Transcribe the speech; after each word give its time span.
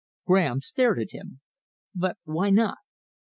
Graham 0.25 0.61
stared 0.61 0.97
at 0.99 1.11
him. 1.11 1.41
"But 1.93 2.17
why 2.23 2.49
not?" 2.49 2.79